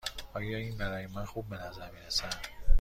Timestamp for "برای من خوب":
0.77-1.49